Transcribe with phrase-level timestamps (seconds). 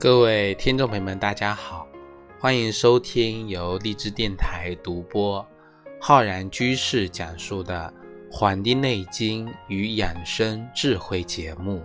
[0.00, 1.86] 各位听众朋友们，大家好，
[2.38, 5.46] 欢迎收听由荔枝电台独播、
[6.00, 7.92] 浩然居士讲述的
[8.34, 11.84] 《黄帝内经与养生智慧》节目。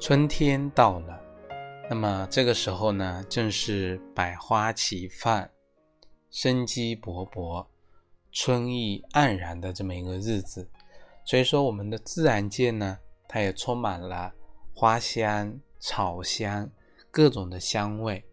[0.00, 1.20] 春天到了，
[1.90, 5.46] 那么这个时候呢，正是百花齐放。
[6.34, 7.64] 生机勃勃、
[8.32, 10.68] 春意盎然的这么一个日子，
[11.24, 12.98] 所以说我们的自然界呢，
[13.28, 14.34] 它也充满了
[14.74, 16.68] 花香、草香
[17.08, 18.24] 各种的香味。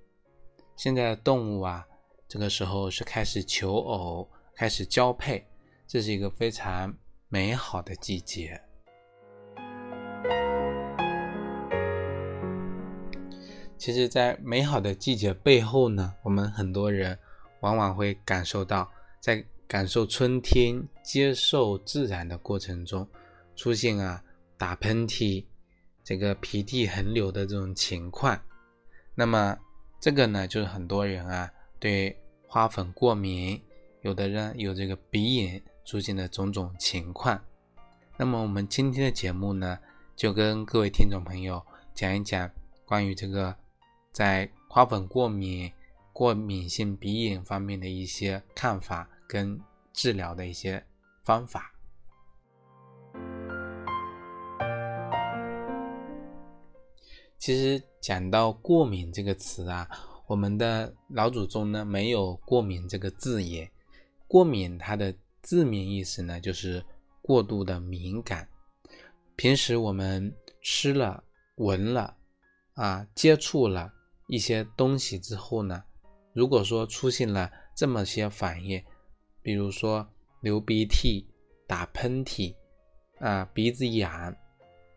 [0.76, 1.86] 现在的动物啊，
[2.28, 5.46] 这个时候是开始求偶、开始交配，
[5.86, 6.92] 这是一个非常
[7.30, 8.60] 美好的季节。
[13.78, 17.20] 其实，在美好的季节背后呢，我们很多人。
[17.62, 23.08] 往往会感受到，在感受春天、接受自然的过程中，
[23.56, 24.22] 出现啊
[24.58, 25.46] 打喷嚏、
[26.04, 28.40] 这个鼻涕横流的这种情况。
[29.16, 29.58] 那么
[30.00, 32.16] 这个呢，就是很多人啊对
[32.48, 33.62] 花粉过敏，
[34.02, 37.42] 有的人有这个鼻炎出现的种种情况。
[38.18, 39.80] 那么我们今天的节目呢，
[40.16, 42.50] 就跟各位听众朋友讲一讲
[42.86, 43.56] 关于这个
[44.12, 45.72] 在花粉过敏。
[46.14, 49.60] 过敏性鼻炎方面的一些看法跟
[49.94, 50.86] 治疗的一些
[51.24, 51.74] 方法。
[57.38, 59.90] 其实讲到过敏这个词啊，
[60.28, 63.72] 我们的老祖宗呢没有过敏这个字眼。
[64.28, 66.86] 过敏它的字面意思呢就是
[67.22, 68.48] 过度的敏感。
[69.36, 71.24] 平时我们吃了、
[71.56, 72.16] 闻了
[72.74, 73.92] 啊、接触了
[74.28, 75.84] 一些东西之后呢。
[76.34, 78.82] 如果说出现了这么些反应，
[79.42, 80.08] 比如说
[80.40, 81.26] 流鼻涕、
[81.68, 82.56] 打喷嚏
[83.20, 84.34] 啊、鼻子痒、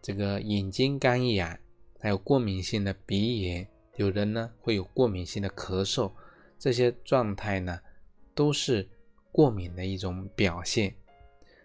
[0.01, 1.59] 这个眼睛干痒，
[1.99, 6.13] 还有过敏性的鼻炎，有人呢会有过敏性的咳嗽，
[6.57, 7.81] 这些状态呢
[8.33, 8.89] 都是
[9.33, 10.95] 过敏的一种表现。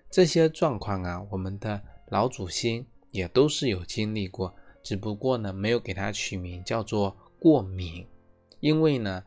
[0.10, 8.08] 这些状况啊，我们的老祖先也都是有经历过，只不过呢没有给它取名叫做过敏，
[8.62, 9.24] 因为呢。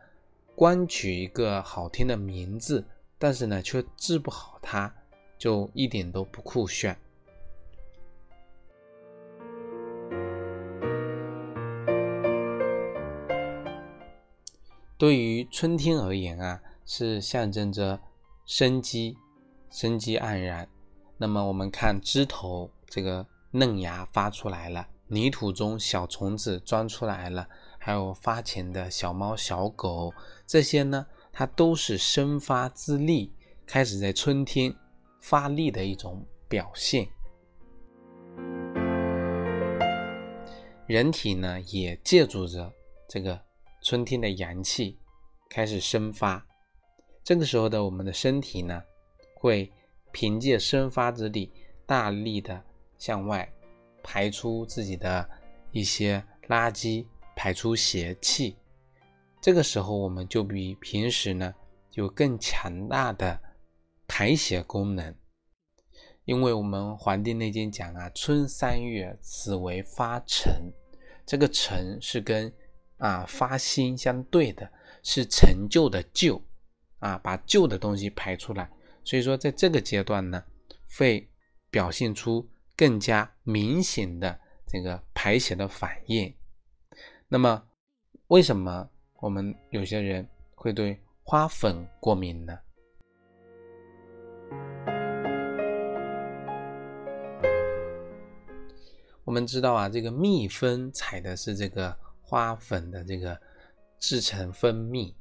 [0.54, 2.86] 光取一个好听的名字，
[3.18, 4.94] 但是呢，却治不好它，
[5.38, 6.96] 就一点都不酷炫。
[14.98, 17.98] 对于春天而言啊，是象征着
[18.46, 19.16] 生机，
[19.70, 20.68] 生机盎然。
[21.16, 27.48] 那么我们看枝头这个嫩芽发出来了，泥土中小虫子钻出来了。
[27.84, 30.14] 还有发情的小猫、小狗，
[30.46, 33.32] 这些呢，它都是生发之力，
[33.66, 34.72] 开始在春天
[35.20, 37.08] 发力的一种表现。
[40.86, 42.72] 人体呢，也借助着
[43.08, 43.36] 这个
[43.82, 44.96] 春天的阳气
[45.50, 46.46] 开始生发。
[47.24, 48.80] 这个时候的我们的身体呢，
[49.34, 49.68] 会
[50.12, 51.52] 凭借生发之力，
[51.84, 52.62] 大力的
[52.96, 53.52] 向外
[54.04, 55.28] 排出自己的
[55.72, 57.04] 一些垃圾。
[57.42, 58.56] 排出邪气，
[59.40, 61.52] 这个时候我们就比平时呢
[61.90, 63.36] 有更强大的
[64.06, 65.12] 排邪功能，
[66.24, 70.72] 因为我们《黄帝内经》讲啊，春三月，此为发陈，
[71.26, 72.54] 这个陈是跟
[72.98, 74.70] 啊发心相对的，
[75.02, 76.40] 是陈旧的旧
[77.00, 78.70] 啊，把旧的东西排出来，
[79.02, 80.44] 所以说在这个阶段呢，
[80.96, 81.28] 会
[81.72, 84.38] 表现出更加明显的
[84.68, 86.32] 这个排邪的反应。
[87.32, 87.62] 那么，
[88.26, 88.86] 为什么
[89.18, 92.58] 我们有些人会对花粉过敏呢？
[99.24, 103.40] 我们知道啊，这个蜜蜂采的是这个花粉的这个
[103.98, 105.16] 制成蜂蜜。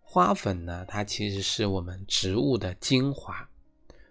[0.00, 3.46] 花粉呢，它其实是我们植物的精华，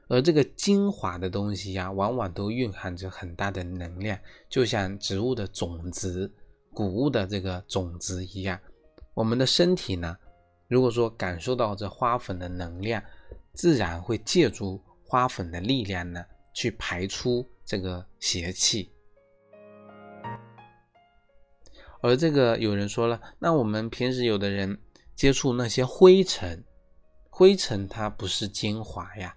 [0.07, 6.31] 而这个精华的东西呀，往往都蕴含着很大的能量，就像植物的种子。
[6.73, 8.59] 谷物的这个种子一样，
[9.13, 10.17] 我们的身体呢，
[10.67, 13.01] 如果说感受到这花粉的能量，
[13.53, 18.91] 自然会借助花粉的力量呢，去排出这个邪气。
[22.01, 24.77] 而这个有人说了，那我们平时有的人
[25.15, 26.61] 接触那些灰尘，
[27.29, 29.33] 灰尘它不是精华呀，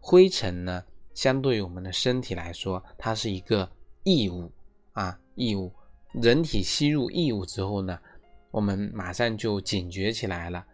[0.00, 3.68] 灰尘呢，相对于我们的身体来说，它是一个
[4.04, 4.50] 异物
[4.92, 5.70] 啊，异物。
[6.20, 7.98] 人体吸入异物之后呢，
[8.50, 10.66] 我们马上就警觉起来了，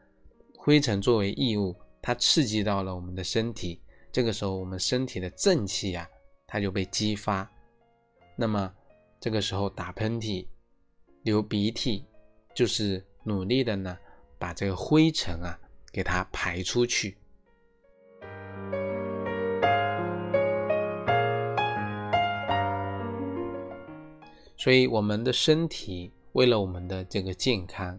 [0.56, 6.08] 灰尘作为异物，它刺激到了我们的身体，这个时候我们身体的正气呀，
[6.46, 7.50] 它就被激发。
[8.36, 8.72] 那么
[9.18, 10.46] 这个时候打喷嚏、
[11.22, 12.06] 流鼻涕，
[12.54, 13.98] 就是努力的呢，
[14.38, 15.58] 把这个灰尘啊
[15.92, 17.18] 给它排出去。
[24.62, 27.98] 所以我们的身体为了我们的这个健康，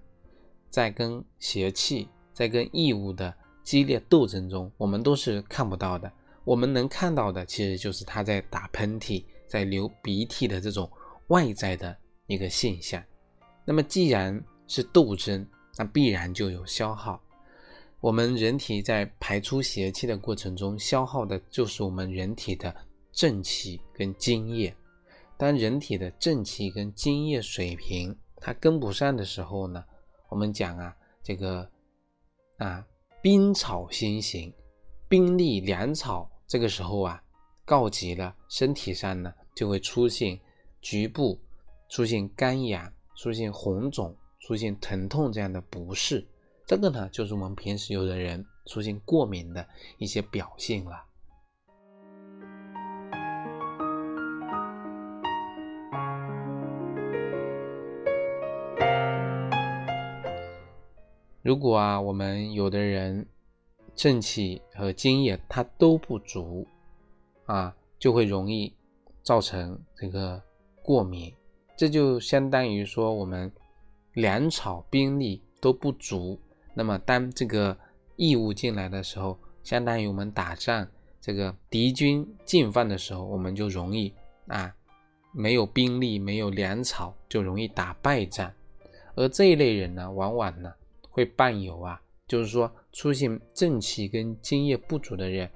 [0.70, 6.10] 在跟邪气、在跟异物的激烈斗争中，我们都是看不到的。
[6.46, 10.90] 我们能看到的，其实就是他在打喷嚏、在流鼻涕的这种
[11.28, 11.94] 外在的
[12.28, 13.04] 一个现象。
[13.66, 15.46] 那么既然是斗争，
[15.76, 17.22] 那必然就有消耗。
[18.00, 22.74] 我们人体在排出邪气的过程中，消耗的就是我们人体的
[23.12, 24.74] 正气跟津液。
[25.44, 29.84] 当人体的正气跟津液水平它跟不上的时候呢，
[30.30, 31.70] 我们讲啊，这个
[32.60, 32.88] 啊
[33.22, 34.54] 冰草先行，
[35.10, 37.22] 冰利粮草，这个时候啊
[37.66, 40.40] 告急了，身体上呢就会出现
[40.80, 41.38] 局部
[41.90, 46.26] 出现干痒、出现红肿、出现疼痛这样的不适，
[46.66, 49.68] 这个呢就是我们平时有的人出现过敏的
[49.98, 51.04] 一些表现了。
[61.44, 63.26] 如果啊，我们有的人
[63.94, 66.66] 正气和精液它都不足
[67.46, 68.74] 啊，就会容易
[69.24, 70.42] 造成这个
[70.82, 71.34] 过敏。
[71.76, 73.52] 这就相当于说，我们
[74.14, 76.40] 粮草兵力都不足，
[76.74, 77.78] 那么当这个
[78.16, 80.88] 异物进来的时候，相当于我们打仗，
[81.20, 84.14] 这个敌军进犯的时候，我们就容易
[84.48, 84.74] 啊，
[85.34, 88.50] 没有兵力，没有粮草，就容易打败仗。
[89.16, 90.74] 而这一类人呢，往往呢。
[91.14, 95.48] 会伴有啊，就是说出现正气跟津液不足的人，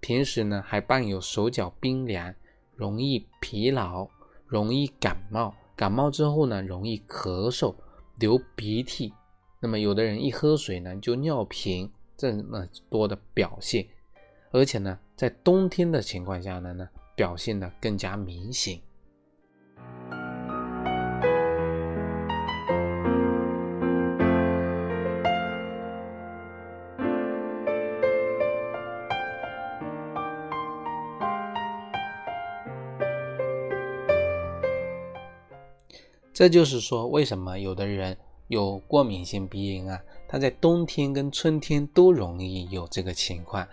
[0.00, 2.34] 平时呢还伴有手脚冰凉，
[2.74, 4.08] 容易疲劳，
[4.46, 7.74] 容易感冒，感冒之后呢容易咳嗽、
[8.18, 9.12] 流鼻涕，
[9.60, 13.86] 那么有的人一喝水呢就尿频，这么多的表现，
[14.52, 18.80] 而且呢在冬天的情况下呢呢表现的更加明显。
[36.34, 38.16] 这就是说，为什么有的人
[38.48, 40.02] 有过敏性鼻炎啊？
[40.26, 43.66] 他在冬天跟春天都容易有这个情况，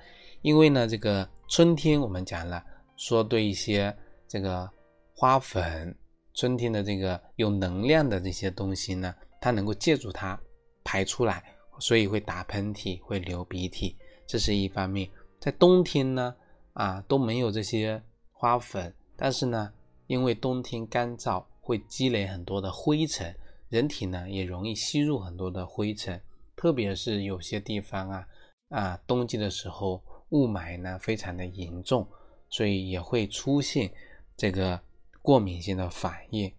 [0.44, 2.64] 因为呢，这个春天我们讲了，
[2.96, 3.92] 说对一些
[4.28, 4.70] 这个
[5.16, 5.98] 花粉，
[6.36, 9.12] 春天的这个有能量的这些东西呢，
[9.42, 10.40] 它能够借助它
[10.84, 11.44] 排出来，
[11.80, 13.98] 所以会打喷嚏，会流鼻涕，
[14.28, 15.10] 这是一方面。
[15.40, 16.36] 在冬天呢，
[16.74, 18.00] 啊都没有这些
[18.32, 19.74] 花粉，但是呢，
[20.06, 21.44] 因为冬天干燥。
[21.72, 23.34] 会积累很多的灰尘，
[23.70, 26.22] 人体呢也容易吸入很多的灰尘，
[26.54, 28.28] 特别是有些地方啊
[28.68, 32.06] 啊，冬季的时候雾霾呢非常的严重，
[32.50, 33.90] 所以也会出现
[34.36, 34.78] 这个
[35.22, 36.52] 过敏性的反应。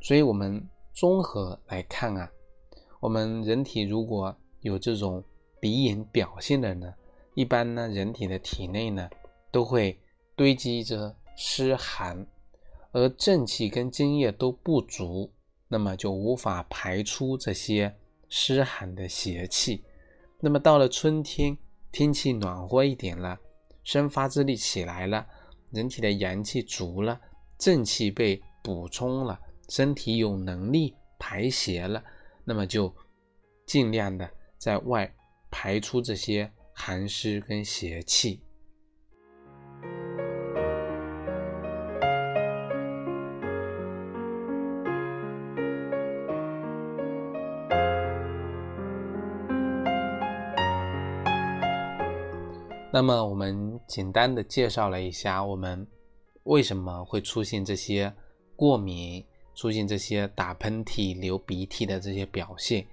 [0.00, 2.28] 所以我们综合来看啊，
[2.98, 5.22] 我们人体如果有这种
[5.60, 6.92] 鼻炎表现的呢，
[7.34, 9.08] 一般呢人体的体内呢
[9.52, 9.96] 都会
[10.34, 12.26] 堆积着湿寒。
[12.92, 15.32] 而正气跟津液都不足，
[15.68, 17.94] 那么就无法排出这些
[18.28, 19.84] 湿寒的邪气。
[20.40, 21.56] 那么到了春天，
[21.92, 23.38] 天气暖和一点了，
[23.84, 25.26] 生发之力起来了，
[25.70, 27.20] 人体的阳气足了，
[27.58, 32.02] 正气被补充了，身体有能力排邪了，
[32.44, 32.94] 那么就
[33.66, 35.12] 尽量的在外
[35.50, 38.40] 排出这些寒湿跟邪气。
[52.98, 55.86] 那么我们简单的介绍了一下我们
[56.42, 58.12] 为什么会出现这些
[58.56, 59.24] 过敏、
[59.54, 62.84] 出现这些打喷嚏、流鼻涕的这些表现，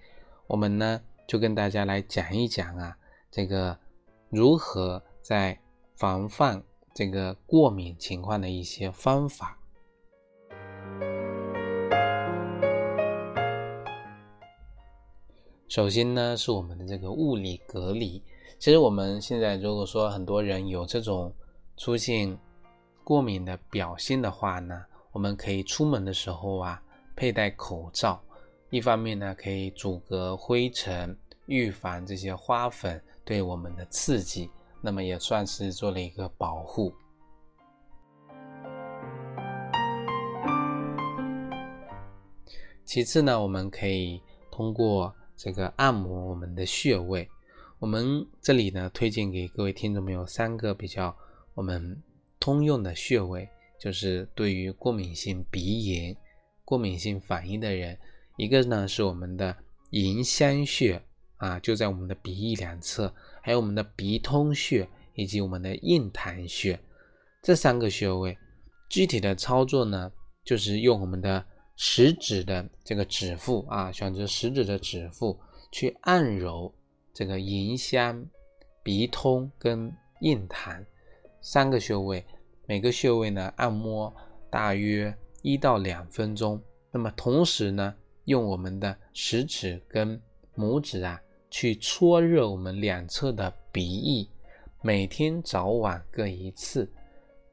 [0.45, 2.95] 我们呢就跟大家来讲一讲啊，
[3.31, 3.75] 这个
[4.29, 5.59] 如何在
[5.95, 9.57] 防范这个过敏情况的一些方法。
[15.67, 18.21] 首先呢是我们的这个物理隔离。
[18.57, 21.31] 其实我们现在如果说很多人有这种
[21.77, 22.35] 出现
[23.03, 26.81] 过敏的表现的话呢，我们可以出门的时候啊
[27.15, 28.19] 佩戴口罩，
[28.71, 34.49] 一方面呢可以阻隔灰尘，预防这些花粉对我们的刺激，
[34.81, 36.91] 那么也算是做了一个保护。
[42.83, 47.29] 其次呢，我们可以通过这个按摩我们的穴位。
[47.79, 51.15] 我们这里呢，推荐给各位听众朋友三个比较
[51.53, 52.01] 我们
[52.39, 53.47] 通用的穴位，
[53.79, 56.15] 就是对于过敏性鼻炎、
[56.63, 57.97] 过敏性反应的人，
[58.37, 59.55] 一个呢是我们的
[59.89, 61.01] 迎香穴
[61.37, 66.79] 啊，就在我们的鼻翼两侧，还有我们的鼻通穴以及我们的印堂穴，
[67.43, 68.37] 这三个穴位，
[68.89, 70.11] 具体的操作呢，
[70.45, 71.45] 就是用我们的。
[71.77, 75.37] 食指的这个指腹啊，选择食指的指腹
[75.73, 76.73] 去按揉
[77.15, 78.23] 这个迎香、
[78.83, 80.85] 鼻通跟印堂
[81.41, 82.23] 三个穴位，
[82.67, 84.13] 每个穴位呢按摩
[84.49, 86.61] 大约一到两分钟。
[86.91, 87.95] 那么同时呢，
[88.25, 90.21] 用我们的食指跟
[90.57, 91.19] 拇指啊
[91.49, 94.29] 去搓热我们两侧的鼻翼，
[94.83, 96.87] 每天早晚各一次。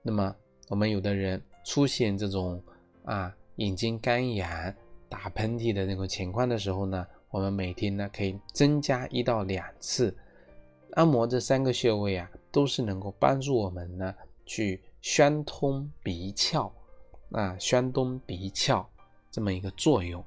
[0.03, 0.35] 那么
[0.69, 2.61] 我们有的人出现这种
[3.05, 3.35] 啊。
[3.57, 4.75] 眼睛干痒、
[5.11, 10.17] 打喷嚏的那种情况的时候呢，我们每天呢可以增加一到两次
[10.93, 14.15] 按摩这三个穴位啊，都是能够帮助我们呢
[14.47, 16.71] 去宣通鼻窍
[17.33, 18.87] 啊，宣通鼻窍
[19.31, 20.25] 这么一个作用。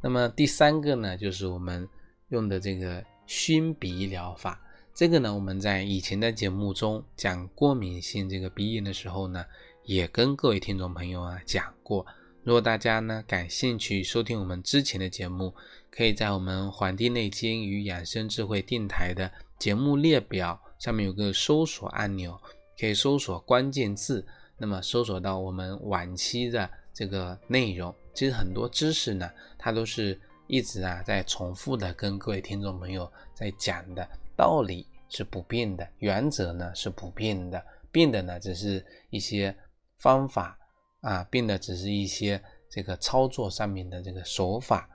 [0.00, 1.88] 那么第三个呢，就是我们。
[2.28, 4.60] 用的这个熏鼻疗法，
[4.94, 9.44] 这个呢，我们在以前的节目中讲过敏性这个鼻炎的时候呢，
[9.82, 12.06] 也跟各位听众朋友啊讲过。
[12.44, 15.52] 如果大家呢感兴趣收听我们之前的节目，
[15.90, 22.40] 可以在我们《黄帝内经与养生智慧》电台的节目列表上面有个搜索按钮，
[22.78, 24.24] 可以搜索关键字，
[24.56, 27.92] 那么搜索到我们往期的这个内容。
[28.14, 30.16] 其实很多知识呢，它都是。
[30.46, 39.56] 一直啊在重复的跟各位听众朋友在讲的道理是不变的，原则呢是不变的，变的呢只是一些
[39.96, 40.58] 方法
[41.00, 44.88] 啊，变的只是一些这个操作上面的这个手法，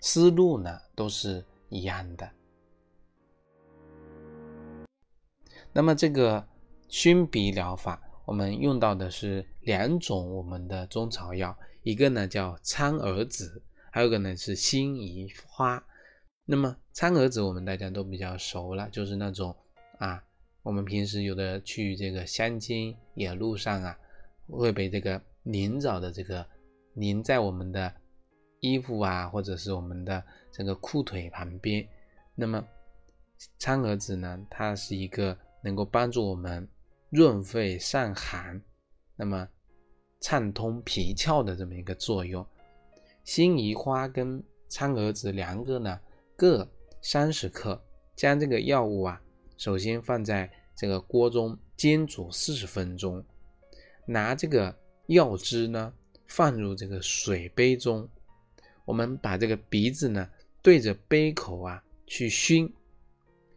[0.00, 2.30] 思路呢都是一样的。
[5.72, 6.46] 那么这个
[6.88, 13.62] 熏鼻疗法，我们用到的是两种我们的中草药，一个呢叫苍耳子。
[13.90, 15.82] 还有个呢是辛夷花，
[16.48, 19.54] 那么苍耳子我们大家都比较熟了，就是那种
[19.98, 20.22] 啊，
[20.62, 23.98] 我们平时有的去这个乡间野路上啊，
[24.48, 26.46] 会被这个鳞藻的这个
[26.94, 27.92] 粘在我们的
[28.60, 30.22] 衣服啊，或者是我们的
[30.52, 31.86] 这个裤腿旁边。
[32.36, 32.64] 那么
[33.58, 36.66] 苍耳子呢，它是一个能够帮助我们
[37.10, 38.62] 润肺散寒，
[39.16, 39.48] 那么
[40.20, 42.46] 畅通皮窍的这么一个作用。
[43.24, 46.00] 辛夷花跟苍耳子两个呢，
[46.36, 47.82] 各三十克。
[48.14, 49.20] 将这个药物啊，
[49.58, 53.22] 首先放在这个锅中煎煮四十分钟。
[54.06, 54.74] 拿这个
[55.08, 55.92] 药汁呢，
[56.26, 58.08] 放入这个水杯中。
[58.86, 60.30] 我们把这个鼻子呢，
[60.62, 62.72] 对着杯口啊去熏，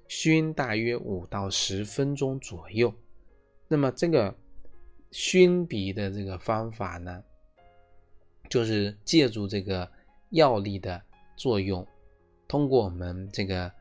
[0.10, 2.94] 熏大约五到十分钟左右。
[3.70, 4.36] 那么这个
[5.12, 7.24] 熏鼻的这个方法呢？
[8.50, 9.90] 就是借助这个
[10.32, 11.02] 药力的
[11.38, 11.88] 作用，
[12.50, 13.72] 通过我们这个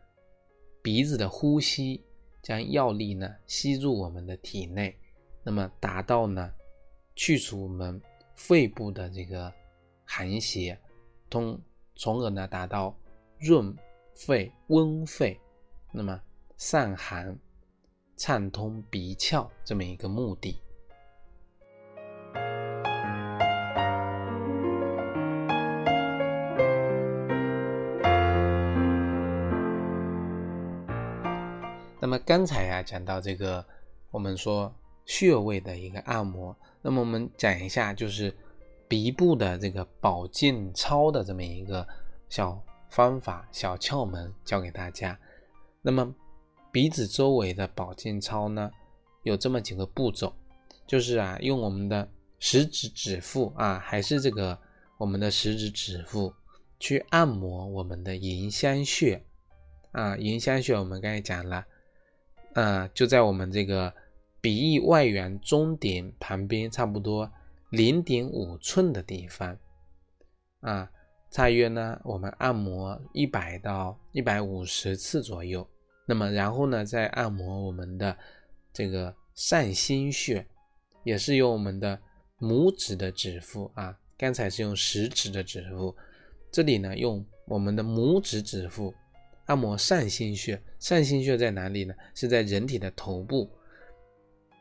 [0.83, 2.05] 鼻子的呼吸，
[2.43, 4.95] 将药力呢吸入我们的体内，
[5.43, 6.53] 那么达到呢
[7.17, 7.99] 去除我们
[8.35, 9.51] 肺部的这个
[10.05, 10.79] 寒邪，
[11.31, 11.59] 通
[11.97, 12.95] 从而呢达到
[13.39, 13.75] 润
[14.15, 15.41] 肺温肺，
[15.91, 16.21] 那么
[16.59, 17.35] 散寒、
[18.19, 20.61] 畅通鼻窍这么一个目的。
[32.29, 33.65] 刚才呀讲到这个，
[34.11, 34.71] 我们说
[35.07, 38.37] 穴位的一个按摩，那么我们讲一下就是
[38.87, 41.89] 鼻部的这个保健操的这么一个
[42.29, 45.19] 小方法、小窍门教给大家。
[45.81, 46.15] 那么
[46.71, 48.71] 鼻子周围的保健操呢，
[49.23, 50.31] 有这么几个步骤，
[50.87, 52.07] 就是啊用我们的
[52.39, 54.59] 食指指腹啊，还是这个
[54.99, 56.31] 我们的食指指腹
[56.79, 59.25] 去按摩我们的迎香穴
[59.93, 61.65] 啊，迎香穴我们刚才讲了。
[62.59, 63.95] 呃，就在我们这个
[64.41, 67.31] 鼻翼外缘中点旁边，差不多
[67.71, 69.57] 零点五寸的地方，
[70.59, 70.91] 啊，
[71.33, 75.65] 大约呢，我们按摩一百到一百五十次左右。
[76.05, 78.19] 那么，然后呢，再按摩我们的
[78.73, 80.45] 这个上心穴，
[81.05, 81.97] 也是用我们的
[82.41, 85.95] 拇指的指腹啊，刚才是用食指的指腹，
[86.51, 88.93] 这里呢用我们的拇指指腹
[89.49, 90.59] 按摩上心穴。
[90.79, 91.95] 上心穴在哪里呢？
[92.15, 93.51] 是在人体的头部。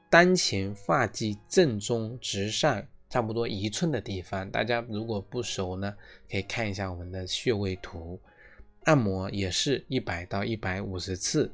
[0.10, 5.94] 当前发际正中直上，差不多一寸的地方，大家如果不熟呢，
[6.32, 8.20] 可以看一下我们的穴位图。
[8.86, 11.52] 按摩也是一百到一百五十次。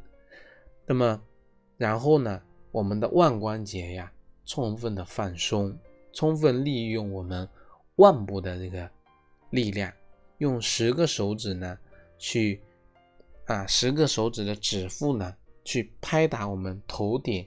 [0.85, 1.19] 那么，
[1.77, 4.11] 然后呢，我们的腕关节呀，
[4.45, 5.75] 充分的放松，
[6.13, 7.49] 充分利用我们
[7.95, 8.87] 腕部的这个
[9.49, 9.91] 力量，
[10.37, 11.75] 用十个手指呢，
[12.19, 12.61] 去
[13.45, 15.35] 啊，十个手指的指腹呢，
[15.65, 17.45] 去拍打我们头顶。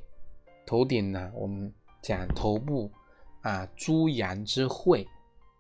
[0.67, 1.73] 头顶呢，我们
[2.03, 2.91] 讲头部
[3.41, 5.07] 啊，诸阳之会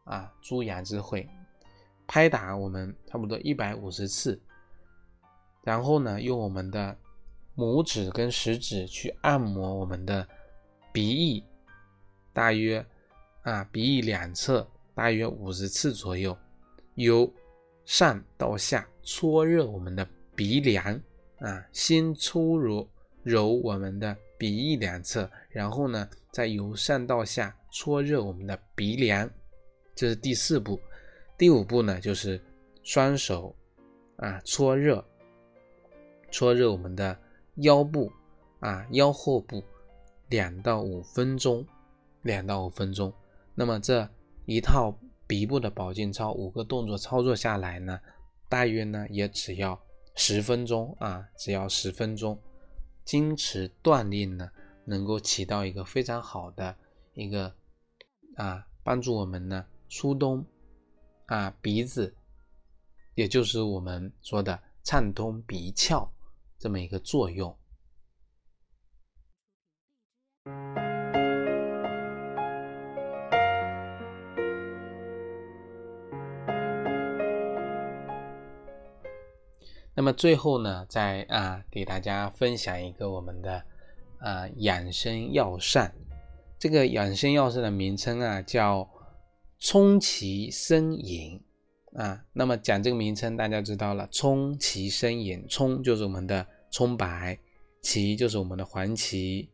[0.04, 1.28] 啊，诸阳之会，
[2.06, 4.40] 拍打我们差不多一百五十次，
[5.62, 6.96] 然后呢，用我们的
[7.56, 10.26] 拇指跟食指去按摩我们的
[10.92, 11.44] 鼻翼，
[12.32, 12.84] 大约
[13.42, 16.36] 啊鼻翼两侧大约五十次左右，
[16.96, 17.32] 由
[17.84, 20.04] 上到下搓热我们的
[20.36, 21.00] 鼻梁
[21.38, 22.88] 啊，先搓揉
[23.24, 24.16] 揉我们的。
[24.38, 29.30] 鼻翼两侧，然后呢，再由上到下搓热我们的鼻梁，
[29.94, 30.78] 这是第四步。
[31.38, 32.38] 第五步呢，就是
[32.82, 33.56] 双手
[34.16, 35.02] 啊搓热，
[36.30, 37.18] 搓热我们的
[37.54, 38.12] 腰部
[38.60, 39.64] 啊腰后部
[40.28, 41.66] 两到五分钟，
[42.20, 43.10] 两到五分钟。
[43.54, 44.06] 那么这
[44.44, 44.94] 一套
[45.26, 47.98] 鼻部的保健操五个动作操作下来呢，
[48.50, 49.80] 大约呢也只要
[50.16, 52.42] 十分钟啊，只要十分钟。
[53.04, 54.50] 坚持锻炼呢，
[54.84, 56.76] 能够起到一个非常好的
[57.14, 57.54] 一个
[58.34, 60.44] 啊，帮助我们呢疏通
[61.26, 62.16] 啊鼻子，
[63.14, 66.08] 也就是我们说的畅通鼻窍
[66.58, 67.56] 这么一个作用。
[79.96, 83.62] 那么最后呢，再啊给大家分享一个我们的
[84.18, 85.90] 啊养生药膳。
[86.58, 88.86] 这个养生药膳的名称啊叫
[89.58, 91.40] 冲其生饮
[91.94, 92.22] 啊。
[92.34, 97.38] 那么讲这个名称，大家知道了，冲其生饮，冲就是我们的葱白，
[97.80, 99.48] 芪就是我们的黄芪，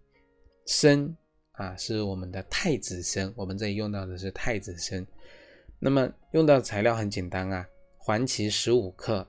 [0.67, 1.17] 参
[1.53, 3.33] 啊是我们的太子参。
[3.37, 5.07] 我们这里用到的是太子参。
[5.79, 7.65] 那么用到材料很简单啊，
[7.97, 9.25] 黄芪十五克。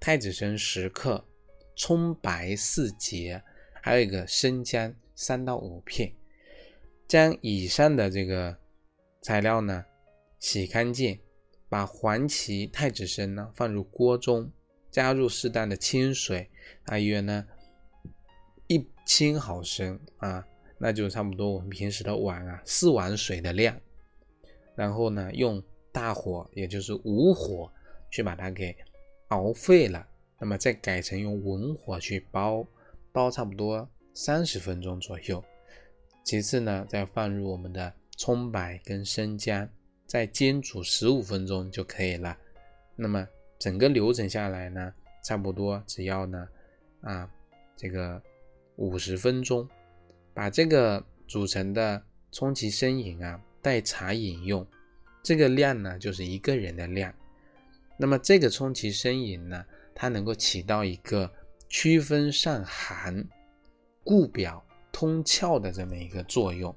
[0.00, 1.24] 太子参十克，
[1.74, 3.42] 葱白四节，
[3.82, 6.12] 还有一个生姜三到五片。
[7.08, 8.56] 将以上的这个
[9.22, 9.84] 材料呢
[10.38, 11.18] 洗干净，
[11.68, 14.52] 把黄芪、太子参呢放入锅中，
[14.90, 16.48] 加入适当的清水，
[16.84, 17.46] 大约呢
[18.68, 20.46] 一千毫升啊，
[20.78, 23.78] 那就差不多我们平时的碗啊四碗水的量。
[24.76, 27.72] 然后呢用大火，也就是无火
[28.12, 28.76] 去把它给。
[29.28, 30.06] 熬沸了，
[30.38, 32.66] 那么再改成用文火去煲，
[33.12, 35.42] 煲差不多三十分钟左右。
[36.24, 39.68] 其次呢，再放入我们的葱白跟生姜，
[40.06, 42.36] 再煎煮十五分钟就可以了。
[42.96, 43.26] 那么
[43.58, 44.92] 整个流程下来呢，
[45.24, 46.48] 差不多只要呢
[47.00, 47.30] 啊
[47.76, 48.20] 这个
[48.76, 49.68] 五十分钟，
[50.34, 54.66] 把这个煮成的冲其生饮啊代茶饮用，
[55.22, 57.14] 这个量呢就是一个人的量。
[58.00, 61.28] 那么这个冲其生饮呢，它能够起到一个
[61.68, 63.26] 区分散寒、
[64.04, 66.72] 固表通窍的这么一个作用。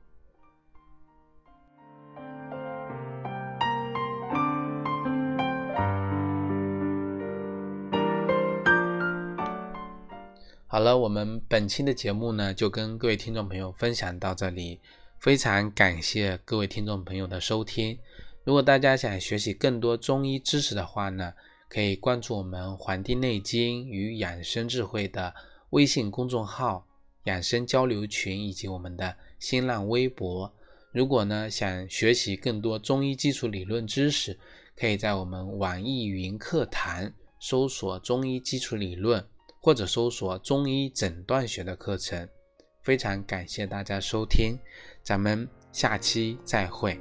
[10.66, 14.80] 好了，我们本期的节目呢，就跟各位听众朋友分享到这里，
[15.20, 18.00] 非常感谢各位听众朋友的收听。
[18.44, 21.34] 如果大家想学习更多中医知识的话呢，
[21.70, 25.34] 可以关注我们《黄帝内经与养生智慧》的
[25.70, 26.88] 微信公众号、
[27.26, 30.52] 养生交流群以及我们的新浪微博。
[30.92, 34.38] 如果呢想学习更多中医基础理论知识，
[34.76, 39.24] 可以在我们网易云课堂搜索“中医基础理论”
[39.62, 42.28] 或者搜索“中医诊断学”的课程。
[42.82, 44.58] 非常感谢大家收听，
[45.04, 47.00] 咱们下期再会。